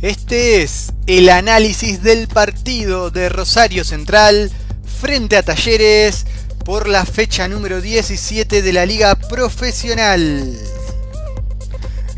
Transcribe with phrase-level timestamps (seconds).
[0.00, 4.52] Este es el análisis del partido de Rosario Central
[5.00, 6.24] frente a Talleres
[6.64, 10.56] por la fecha número 17 de la Liga Profesional.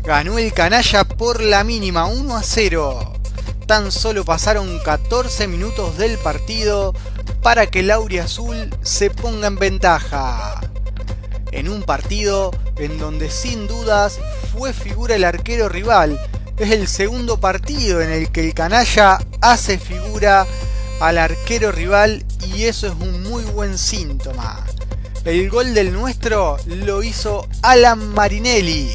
[0.03, 3.13] Ganó el canalla por la mínima 1 a 0.
[3.65, 6.93] Tan solo pasaron 14 minutos del partido
[7.41, 10.61] para que Lauria Azul se ponga en ventaja.
[11.51, 14.19] En un partido en donde sin dudas
[14.53, 16.19] fue figura el arquero rival,
[16.61, 20.45] es el segundo partido en el que el canalla hace figura
[20.99, 24.63] al arquero rival y eso es un muy buen síntoma.
[25.25, 28.91] El gol del nuestro lo hizo Alan Marinelli.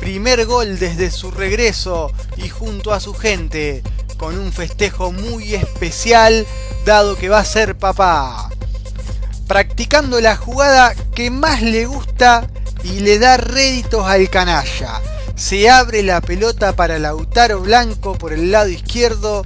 [0.00, 3.84] Primer gol desde su regreso y junto a su gente,
[4.16, 6.46] con un festejo muy especial
[6.84, 8.50] dado que va a ser papá.
[9.46, 12.48] Practicando la jugada que más le gusta
[12.82, 15.00] y le da réditos al canalla
[15.38, 19.44] se abre la pelota para Lautaro Blanco por el lado izquierdo.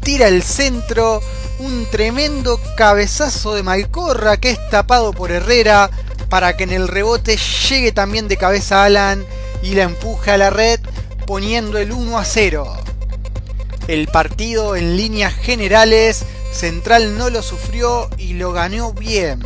[0.00, 1.20] Tira el centro.
[1.58, 5.90] Un tremendo cabezazo de Malcorra que es tapado por Herrera
[6.28, 7.38] para que en el rebote
[7.68, 9.24] llegue también de cabeza Alan
[9.62, 10.80] y la empuje a la red
[11.26, 12.76] poniendo el 1 a 0.
[13.88, 19.40] El partido en líneas generales, Central no lo sufrió y lo ganó bien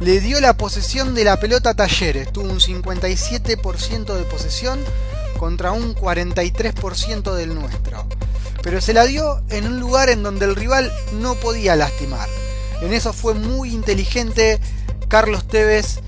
[0.00, 2.32] le dio la posesión de la pelota a Talleres.
[2.32, 4.80] Tuvo un 57% de posesión
[5.38, 8.06] contra un 43% del nuestro.
[8.62, 12.28] Pero se la dio en un lugar en donde el rival no podía lastimar.
[12.80, 14.60] En eso fue muy inteligente
[15.08, 16.00] Carlos Tevez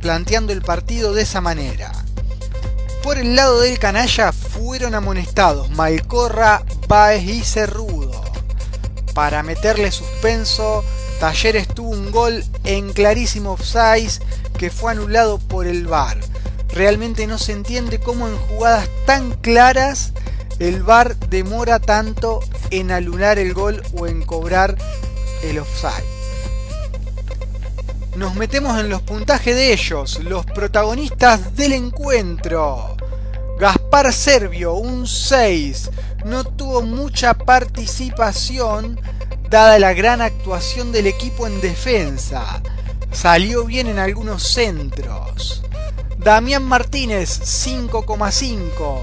[0.00, 1.92] planteando el partido de esa manera.
[3.02, 8.24] Por el lado del canalla fueron amonestados Malcorra, Baez y Cerrudo.
[9.14, 10.84] Para meterle suspenso
[11.20, 14.20] Talleres tuvo un gol en clarísimo offside
[14.58, 16.18] que fue anulado por el VAR.
[16.72, 20.12] Realmente no se entiende cómo en jugadas tan claras
[20.58, 24.76] el VAR demora tanto en anular el gol o en cobrar
[25.42, 26.04] el offside.
[28.16, 32.96] Nos metemos en los puntajes de ellos, los protagonistas del encuentro.
[33.58, 35.90] Gaspar Servio, un 6,
[36.24, 39.00] no tuvo mucha participación,
[39.50, 42.62] dada la gran actuación del equipo en defensa.
[43.12, 45.62] Salió bien en algunos centros.
[46.18, 49.00] Damián Martínez 5,5.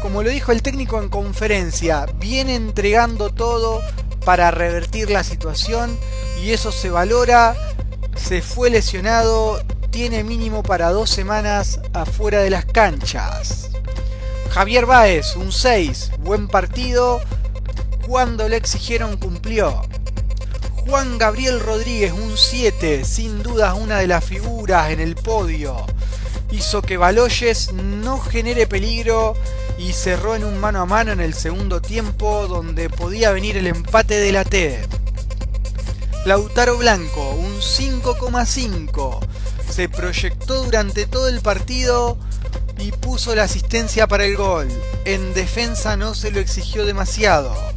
[0.00, 3.82] Como lo dijo el técnico en conferencia, viene entregando todo
[4.24, 5.98] para revertir la situación
[6.42, 7.54] y eso se valora.
[8.16, 13.70] Se fue lesionado, tiene mínimo para dos semanas afuera de las canchas.
[14.50, 17.20] Javier Báez, un 6, buen partido,
[18.06, 19.82] cuando le exigieron cumplió.
[20.86, 25.86] Juan Gabriel Rodríguez, un 7, sin dudas una de las figuras en el podio.
[26.50, 29.34] Hizo que Baloyes no genere peligro
[29.78, 33.66] y cerró en un mano a mano en el segundo tiempo donde podía venir el
[33.66, 34.80] empate de la T.
[36.26, 39.20] Lautaro Blanco, un 5,5.
[39.68, 42.18] Se proyectó durante todo el partido
[42.78, 44.68] y puso la asistencia para el gol.
[45.04, 47.73] En defensa no se lo exigió demasiado.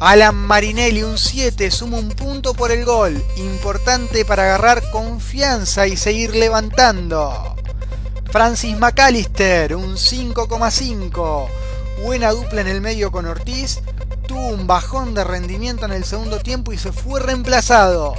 [0.00, 3.22] Alan Marinelli, un 7, suma un punto por el gol.
[3.36, 7.54] Importante para agarrar confianza y seguir levantando.
[8.32, 11.48] Francis McAllister, un 5,5.
[12.02, 13.80] Buena dupla en el medio con Ortiz.
[14.26, 18.14] Tuvo un bajón de rendimiento en el segundo tiempo y se fue reemplazado.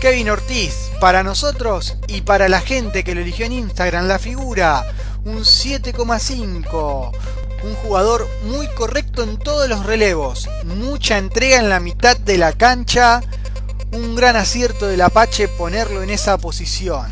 [0.00, 4.86] Kevin Ortiz, para nosotros y para la gente que lo eligió en Instagram, la figura,
[5.26, 7.12] un 7,5
[7.62, 12.52] un jugador muy correcto en todos los relevos, mucha entrega en la mitad de la
[12.52, 13.20] cancha,
[13.92, 17.06] un gran acierto del Apache ponerlo en esa posición.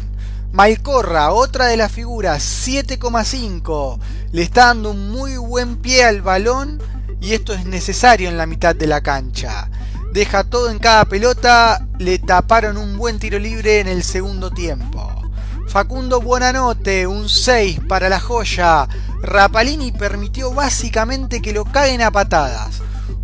[0.52, 3.98] Malcorra, otra de las figuras, 7,5,
[4.32, 6.80] le está dando un muy buen pie al balón
[7.20, 9.68] y esto es necesario en la mitad de la cancha.
[10.12, 15.15] Deja todo en cada pelota, le taparon un buen tiro libre en el segundo tiempo.
[15.76, 18.88] Facundo Buenanote, un 6 para la joya.
[19.20, 22.80] Rapalini permitió básicamente que lo caguen a patadas.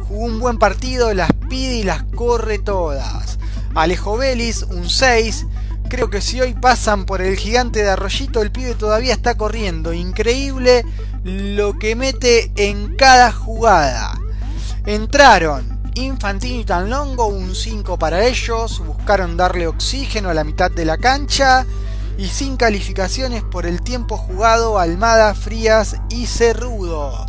[0.07, 3.39] Jugó un buen partido, las pide y las corre todas.
[3.75, 5.47] Alejo Vélez, un 6.
[5.89, 9.95] Creo que si hoy pasan por el gigante de Arroyito, el pibe todavía está corriendo.
[9.95, 10.85] Increíble
[11.25, 14.13] lo que mete en cada jugada.
[14.85, 18.83] Entraron Infantino y Tanlongo, un 5 para ellos.
[18.85, 21.65] Buscaron darle oxígeno a la mitad de la cancha
[22.19, 27.27] y sin calificaciones por el tiempo jugado Almada, Frías y Cerrudo.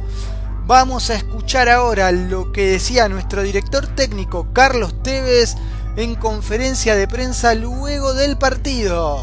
[0.66, 5.56] Vamos a escuchar ahora lo que decía nuestro director técnico Carlos Tevez
[5.98, 9.20] en conferencia de prensa luego del partido.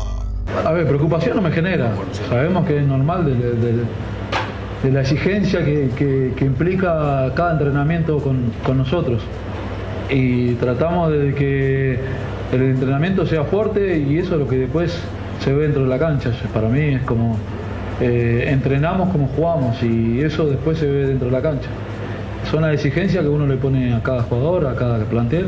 [0.65, 1.93] A ver, preocupación no me genera.
[2.29, 3.25] Sabemos que es normal
[4.85, 9.23] la exigencia que, implica cada entrenamiento con, nosotros.
[10.09, 12.01] Y tratamos de que
[12.53, 14.99] el entrenamiento sea fuerte y eso es lo que después
[15.41, 16.31] se ve dentro de la cancha.
[16.53, 17.37] Para mí es como
[18.01, 21.69] eh, entrenamos como jugamos y eso después se ve dentro de la cancha.
[22.51, 25.47] Son las exigencias que uno le pone a cada jugador, a cada plantel.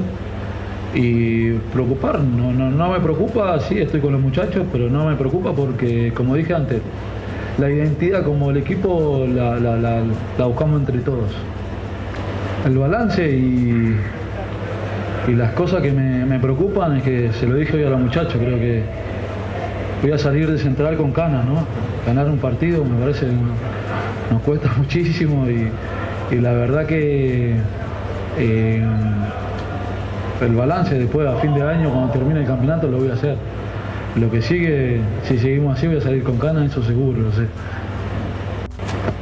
[0.94, 5.54] Y preocupar, no, no, me preocupa, sí, estoy con los muchachos, pero no me preocupa
[5.54, 6.82] porque, como dije antes,
[7.58, 11.30] la identidad como el equipo la, buscamos entre todos.
[12.66, 13.96] El balance y,
[15.28, 18.34] y las cosas que me, preocupan es que se lo dije hoy a los muchachos,
[18.38, 18.82] creo que
[20.02, 21.64] voy a salir de central con canas, ¿no?
[22.06, 23.26] Ganar un partido me parece
[24.31, 25.70] nos cuesta muchísimo y,
[26.40, 27.56] la verdad que
[28.38, 28.82] eh,
[30.40, 33.37] el balance después a fin de año, cuando termine el campeonato, lo voy a hacer.
[34.16, 37.46] Lo que sigue, si seguimos así, voy a salir con canas, eso seguro, no sé.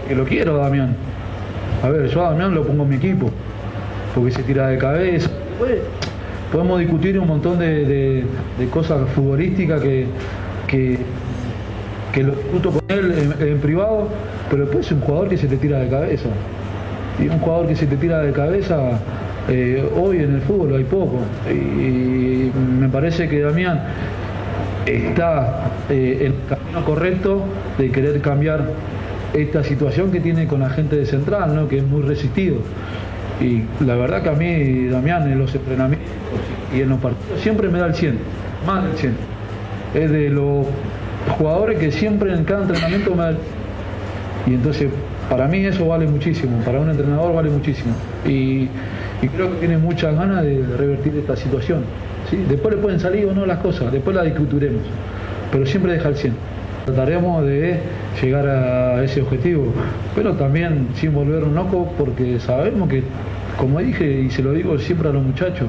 [0.06, 0.94] Que lo quiero, Damián.
[1.82, 3.30] A ver, yo a Damián lo pongo en mi equipo,
[4.14, 5.30] porque se tira de cabeza.
[6.52, 8.24] podemos discutir un montón de,
[8.70, 10.06] cosas futbolísticas que,
[10.70, 14.08] que, lo discuto con él en, privado,
[14.48, 16.28] pero después es un jugador que se te tira de cabeza.
[17.18, 18.98] Y un jugador que se te tira de cabeza
[19.48, 21.18] eh, hoy en el fútbol hay poco.
[21.50, 23.82] Y, me parece que Damián
[24.86, 27.44] está eh, en el camino correcto
[27.78, 28.64] de querer cambiar
[29.34, 31.68] esta situación que tiene con la gente de Central, ¿no?
[31.68, 32.56] que es muy resistido.
[33.40, 36.10] Y la verdad que a mí, Damián, en los entrenamientos
[36.76, 38.18] y en los partidos siempre me da el 100,
[38.66, 39.39] más del 100.
[39.94, 40.66] Es de los
[41.38, 43.24] jugadores que siempre en cada entrenamiento me.
[44.46, 44.90] Y entonces,
[45.28, 47.94] para mí eso vale muchísimo, para un entrenador vale muchísimo.
[48.26, 48.68] Y
[49.34, 51.82] creo que tiene muchas ganas de revertir esta situación.
[52.48, 54.82] Después le pueden salir o no las cosas, después las discutiremos,
[55.50, 56.32] pero siempre deja el 100.
[56.86, 57.80] Trataremos de
[58.22, 59.72] llegar a ese objetivo,
[60.14, 63.02] pero también sin volver un loco porque sabemos que,
[63.58, 65.68] como dije y se lo digo siempre a los muchachos,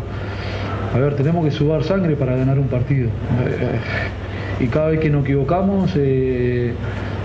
[0.94, 3.10] a ver, tenemos que sudar sangre para ganar un partido.
[4.60, 6.74] y cada vez que nos equivocamos, eh,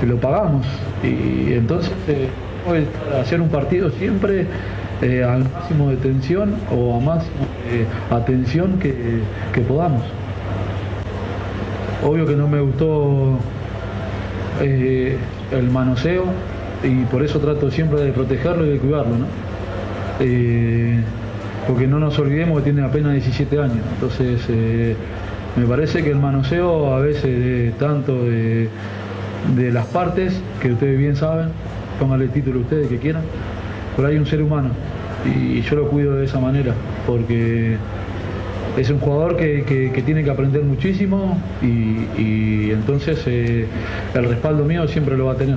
[0.06, 0.66] lo pagamos.
[1.02, 2.28] Y entonces, eh,
[3.20, 4.46] hacer un partido siempre
[5.02, 10.02] eh, al máximo de tensión o a máximo de atención que, podamos.
[12.02, 13.38] Obvio que no me gustó
[14.62, 15.18] eh,
[15.52, 16.24] el manoseo
[16.82, 19.26] y por eso trato siempre de protegerlo y de cuidarlo, ¿no?
[20.20, 20.98] Eh,
[21.66, 24.40] porque no nos olvidemos que tiene apenas 17 años, entonces
[25.56, 28.68] me parece que el manoseo a veces de tanto de,
[29.72, 31.48] las partes, que ustedes bien saben,
[31.98, 33.22] pónganle el título ustedes que quieran,
[33.94, 34.70] pero hay un ser humano
[35.24, 36.74] y yo lo cuido de esa manera
[37.06, 37.76] porque
[38.76, 43.66] es un jugador que, tiene que aprender muchísimo y, entonces eh,
[44.14, 45.56] el respaldo mío siempre lo va a tener.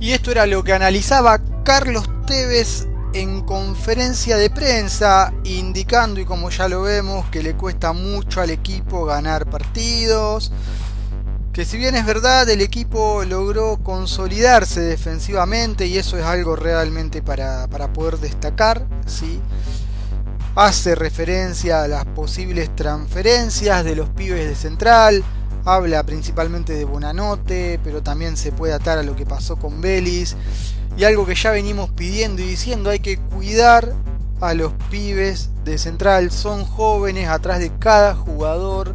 [0.00, 6.50] Y esto era lo que analizaba Carlos Tevez en conferencia de prensa, indicando, y como
[6.50, 10.52] ya lo vemos, que le cuesta mucho al equipo ganar partidos,
[11.52, 17.22] que si bien es verdad el equipo logró consolidarse defensivamente y eso es algo realmente
[17.22, 19.40] para, poder destacar, ¿sí?
[20.54, 25.24] hace referencia a las posibles transferencias de los pibes de central,
[25.64, 30.36] habla principalmente de Bonanote, pero también se puede atar a lo que pasó con Belis
[30.96, 33.94] y algo que ya venimos pidiendo y diciendo, hay que cuidar
[34.40, 38.94] a los pibes de central, son jóvenes atrás de cada jugador.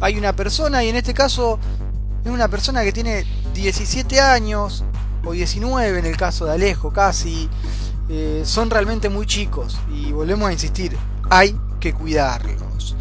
[0.00, 1.58] Hay una persona y en este caso
[2.24, 4.84] es una persona que tiene 17 años
[5.24, 7.48] o 19 en el caso de Alejo casi.
[8.08, 10.96] Eh, son realmente muy chicos y volvemos a insistir,
[11.30, 12.96] hay que cuidarlos.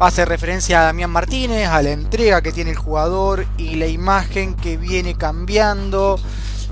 [0.00, 4.54] Hace referencia a Damián Martínez, a la entrega que tiene el jugador y la imagen
[4.54, 6.20] que viene cambiando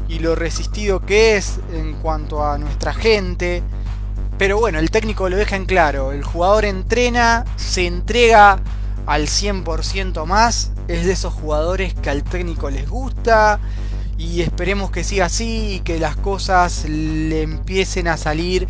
[0.07, 3.65] y lo resistido que es en cuanto a nuestra gente.
[4.39, 8.61] Pero bueno, el técnico lo deja en claro, el jugador entrena, se entrega
[9.07, 10.71] al 100% más.
[10.87, 13.59] Es de esos jugadores que al técnico les gusta.
[14.19, 18.69] Y esperemos que siga así y que las cosas le empiecen a salir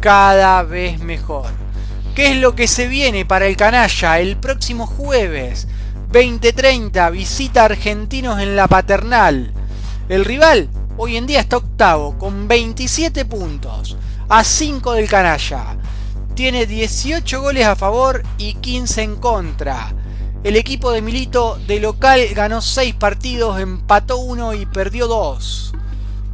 [0.00, 1.63] cada vez mejor.
[2.14, 5.66] ¿Qué es lo que se viene para el canalla el próximo jueves?
[6.12, 9.52] 2030, visita Argentinos en la Paternal.
[10.08, 13.96] El rival hoy en día está octavo con 27 puntos,
[14.28, 15.76] a 5 del canalla
[16.34, 19.94] tiene 18 goles a favor y 15 en contra.
[20.42, 25.74] El equipo de Milito de local ganó 6 partidos, empató 1 y perdió 2.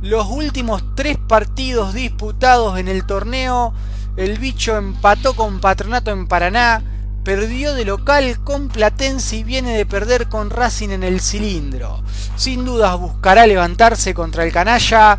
[0.03, 3.75] Los últimos 3 partidos disputados en el torneo,
[4.21, 6.83] el bicho empató con Patronato en Paraná,
[7.25, 12.03] perdió de local con Platense y viene de perder con Racing en el cilindro.
[12.37, 15.17] Sin dudas buscará levantarse contra el canalla,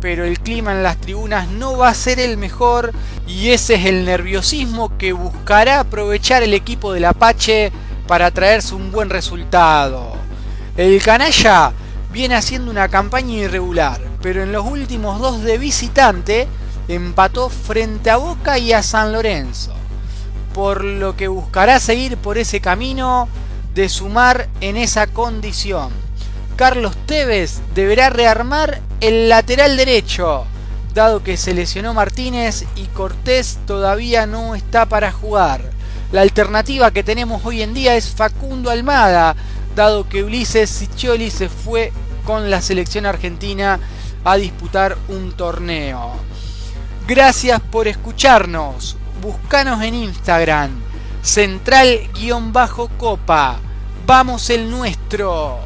[0.00, 2.92] pero el clima en las tribunas no va a ser el mejor
[3.26, 7.72] y ese es el nerviosismo que buscará aprovechar el equipo del Apache
[8.06, 10.12] para traerse un buen resultado.
[10.76, 11.72] El canalla
[12.12, 16.46] viene haciendo una campaña irregular, pero en los últimos dos de visitante
[16.88, 19.72] empató frente a Boca y a San Lorenzo,
[20.52, 23.28] por lo que buscará seguir por ese camino
[23.74, 25.90] de sumar en esa condición.
[26.56, 30.46] Carlos Tevez deberá rearmar el lateral derecho,
[30.94, 35.72] dado que se lesionó Martínez y Cortés todavía no está para jugar.
[36.12, 39.34] La alternativa que tenemos hoy en día es Facundo Almada,
[39.74, 41.92] dado que Ulises Siccioli se fue
[42.24, 43.80] con la selección argentina
[44.24, 46.12] a disputar un torneo.
[47.06, 48.96] Gracias por escucharnos.
[49.20, 50.70] Búscanos en Instagram,
[51.22, 52.00] central-copa.
[54.06, 55.63] Vamos el nuestro.